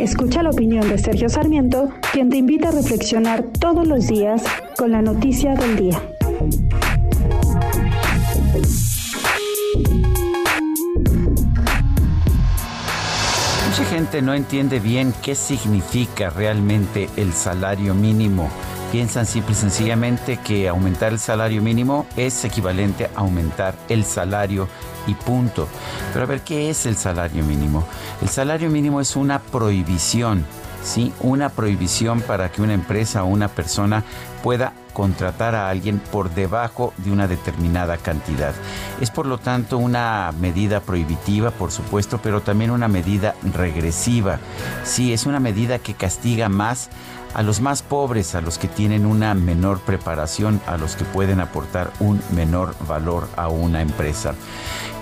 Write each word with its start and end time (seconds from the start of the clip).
Escucha 0.00 0.42
la 0.42 0.48
opinión 0.48 0.88
de 0.88 0.96
Sergio 0.96 1.28
Sarmiento, 1.28 1.90
quien 2.10 2.30
te 2.30 2.38
invita 2.38 2.68
a 2.68 2.72
reflexionar 2.72 3.44
todos 3.60 3.86
los 3.86 4.06
días 4.06 4.42
con 4.78 4.92
la 4.92 5.02
noticia 5.02 5.54
del 5.54 5.76
día. 5.76 6.02
Mucha 13.68 13.84
gente 13.90 14.22
no 14.22 14.32
entiende 14.32 14.80
bien 14.80 15.12
qué 15.22 15.34
significa 15.34 16.30
realmente 16.30 17.10
el 17.18 17.34
salario 17.34 17.94
mínimo. 17.94 18.48
Piensan 18.92 19.24
simple 19.24 19.52
y 19.52 19.54
sencillamente 19.54 20.38
que 20.38 20.68
aumentar 20.68 21.12
el 21.12 21.20
salario 21.20 21.62
mínimo 21.62 22.06
es 22.16 22.44
equivalente 22.44 23.08
a 23.14 23.20
aumentar 23.20 23.76
el 23.88 24.04
salario 24.04 24.68
y 25.06 25.14
punto. 25.14 25.68
Pero 26.12 26.24
a 26.24 26.28
ver, 26.28 26.40
¿qué 26.40 26.70
es 26.70 26.86
el 26.86 26.96
salario 26.96 27.44
mínimo? 27.44 27.86
El 28.20 28.28
salario 28.28 28.68
mínimo 28.68 29.00
es 29.00 29.14
una 29.14 29.38
prohibición, 29.38 30.44
¿sí? 30.82 31.12
Una 31.20 31.50
prohibición 31.50 32.20
para 32.20 32.50
que 32.50 32.62
una 32.62 32.74
empresa 32.74 33.22
o 33.22 33.28
una 33.28 33.46
persona 33.46 34.02
pueda 34.42 34.72
contratar 34.90 35.54
a 35.54 35.68
alguien 35.68 35.98
por 35.98 36.30
debajo 36.30 36.92
de 36.98 37.10
una 37.10 37.28
determinada 37.28 37.96
cantidad. 37.96 38.54
Es 39.00 39.10
por 39.10 39.26
lo 39.26 39.38
tanto 39.38 39.78
una 39.78 40.32
medida 40.40 40.80
prohibitiva, 40.80 41.50
por 41.50 41.72
supuesto, 41.72 42.20
pero 42.22 42.40
también 42.40 42.70
una 42.70 42.88
medida 42.88 43.34
regresiva. 43.54 44.38
Sí, 44.84 45.12
es 45.12 45.26
una 45.26 45.40
medida 45.40 45.78
que 45.78 45.94
castiga 45.94 46.48
más 46.48 46.90
a 47.34 47.42
los 47.42 47.60
más 47.60 47.82
pobres, 47.82 48.34
a 48.34 48.40
los 48.40 48.58
que 48.58 48.68
tienen 48.68 49.06
una 49.06 49.34
menor 49.34 49.80
preparación, 49.80 50.60
a 50.66 50.76
los 50.76 50.96
que 50.96 51.04
pueden 51.04 51.40
aportar 51.40 51.92
un 52.00 52.20
menor 52.34 52.74
valor 52.86 53.28
a 53.36 53.48
una 53.48 53.82
empresa. 53.82 54.34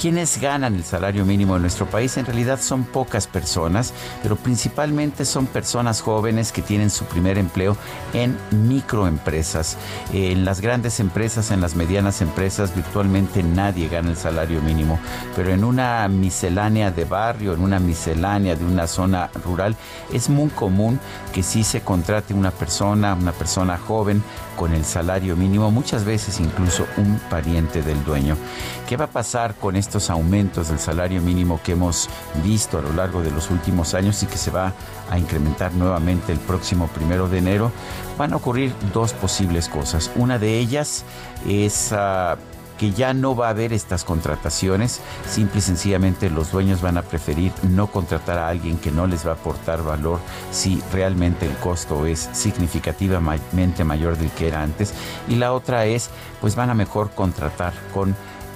Quienes 0.00 0.40
ganan 0.40 0.74
el 0.74 0.84
salario 0.84 1.24
mínimo 1.24 1.56
en 1.56 1.62
nuestro 1.62 1.86
país 1.86 2.16
en 2.16 2.26
realidad 2.26 2.60
son 2.60 2.84
pocas 2.84 3.26
personas, 3.26 3.94
pero 4.22 4.36
principalmente 4.36 5.24
son 5.24 5.46
personas 5.46 6.02
jóvenes 6.02 6.52
que 6.52 6.62
tienen 6.62 6.90
su 6.90 7.04
primer 7.06 7.38
empleo 7.38 7.76
en 8.12 8.36
microempresas. 8.50 9.75
En 10.12 10.44
las 10.44 10.60
grandes 10.60 11.00
empresas, 11.00 11.50
en 11.50 11.60
las 11.60 11.74
medianas 11.74 12.20
empresas, 12.22 12.74
virtualmente 12.74 13.42
nadie 13.42 13.88
gana 13.88 14.10
el 14.10 14.16
salario 14.16 14.62
mínimo, 14.62 14.98
pero 15.34 15.52
en 15.52 15.64
una 15.64 16.06
miscelánea 16.08 16.90
de 16.90 17.04
barrio, 17.04 17.54
en 17.54 17.60
una 17.60 17.78
miscelánea 17.78 18.56
de 18.56 18.64
una 18.64 18.86
zona 18.86 19.30
rural, 19.44 19.76
es 20.12 20.28
muy 20.28 20.48
común 20.50 21.00
que 21.32 21.42
sí 21.42 21.64
se 21.64 21.80
contrate 21.80 22.34
una 22.34 22.50
persona, 22.50 23.14
una 23.14 23.32
persona 23.32 23.76
joven 23.78 24.22
con 24.56 24.72
el 24.72 24.84
salario 24.84 25.36
mínimo, 25.36 25.70
muchas 25.70 26.04
veces 26.04 26.40
incluso 26.40 26.86
un 26.96 27.20
pariente 27.30 27.82
del 27.82 28.02
dueño. 28.04 28.36
¿Qué 28.88 28.96
va 28.96 29.04
a 29.04 29.10
pasar 29.10 29.54
con 29.54 29.76
estos 29.76 30.10
aumentos 30.10 30.68
del 30.68 30.78
salario 30.78 31.20
mínimo 31.20 31.60
que 31.62 31.72
hemos 31.72 32.08
visto 32.42 32.78
a 32.78 32.82
lo 32.82 32.92
largo 32.92 33.22
de 33.22 33.30
los 33.30 33.50
últimos 33.50 33.94
años 33.94 34.22
y 34.22 34.26
que 34.26 34.38
se 34.38 34.50
va 34.50 34.72
a 35.10 35.18
incrementar 35.18 35.74
nuevamente 35.74 36.32
el 36.32 36.38
próximo 36.38 36.88
primero 36.88 37.28
de 37.28 37.38
enero? 37.38 37.70
Van 38.16 38.32
a 38.32 38.36
ocurrir 38.36 38.74
dos 38.94 39.12
posibles 39.12 39.65
cosas. 39.68 40.10
Una 40.16 40.38
de 40.38 40.58
ellas 40.58 41.04
es... 41.46 41.92
Uh, 41.92 42.36
que 42.78 42.92
ya 42.92 43.14
no 43.14 43.34
va 43.34 43.46
a 43.46 43.50
haber 43.50 43.72
estas 43.72 44.04
contrataciones, 44.04 45.00
simple 45.28 45.58
y 45.58 45.62
sencillamente 45.62 46.30
los 46.30 46.52
dueños 46.52 46.82
van 46.82 46.98
a 46.98 47.02
preferir 47.02 47.52
no 47.62 47.86
contratar 47.86 48.38
a 48.38 48.48
alguien 48.48 48.78
que 48.78 48.90
no 48.90 49.06
les 49.06 49.26
va 49.26 49.30
a 49.30 49.34
aportar 49.34 49.82
valor 49.82 50.20
si 50.50 50.82
realmente 50.92 51.46
el 51.46 51.56
costo 51.56 52.06
es 52.06 52.28
significativamente 52.32 53.84
mayor 53.84 54.16
del 54.18 54.30
que 54.30 54.48
era 54.48 54.62
antes. 54.62 54.94
Y 55.28 55.36
la 55.36 55.52
otra 55.52 55.86
es, 55.86 56.10
pues 56.40 56.54
van 56.54 56.70
a 56.70 56.74
mejor 56.74 57.10
contratar 57.12 57.72
con 57.94 58.14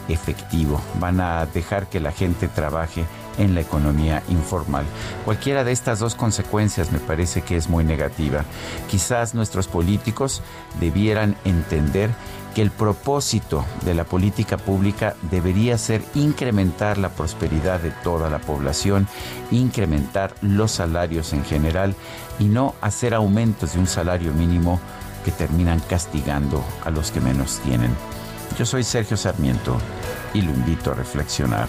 efectivo, 0.09 0.81
van 0.99 1.21
a 1.21 1.47
dejar 1.47 1.87
que 1.87 2.01
la 2.01 2.13
gente 2.13 2.49
trabaje 2.49 3.05
en 3.41 3.55
la 3.55 3.63
economía 3.63 4.23
informal. 4.29 4.85
Cualquiera 5.25 5.65
de 5.65 5.73
estas 5.73 5.99
dos 5.99 6.15
consecuencias 6.15 6.93
me 6.93 6.99
parece 6.99 7.41
que 7.43 7.57
es 7.57 7.69
muy 7.69 7.85
negativa. 7.85 8.45
Quizás 8.89 9.35
nuestros 9.35 9.67
políticos 9.67 10.43
debieran 10.79 11.37
entender 11.45 12.11
que 12.55 12.63
el 12.63 12.71
propósito 12.71 13.65
de 13.85 13.95
la 13.95 14.05
política 14.05 14.59
pública 14.59 15.17
debería 15.31 15.79
ser 15.79 16.03
incrementar 16.15 16.99
la 16.99 17.09
prosperidad 17.09 17.81
de 17.81 17.91
toda 17.91 18.29
la 18.29 18.41
población, 18.41 19.09
incrementar 19.51 20.35
los 20.43 20.73
salarios 20.73 21.33
en 21.33 21.45
general 21.45 21.95
y 22.39 22.45
no 22.45 22.75
hacer 22.81 23.15
aumentos 23.15 23.73
de 23.73 23.79
un 23.79 23.87
salario 23.87 24.33
mínimo 24.33 24.81
que 25.25 25.31
terminan 25.31 25.81
castigando 25.81 26.63
a 26.85 26.91
los 26.91 27.11
que 27.11 27.21
menos 27.21 27.61
tienen. 27.61 27.95
Yo 28.59 28.67
soy 28.67 28.85
Sergio 28.85 29.17
Sarmiento 29.17 29.79
y 30.35 30.43
lo 30.43 30.51
invito 30.51 30.91
a 30.91 30.95
reflexionar. 30.95 31.69